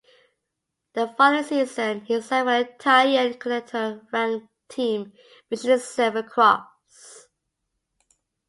[0.93, 5.13] The following season, he signed for the Italian Continental ranked team,
[5.51, 7.27] Miche Silver Cross.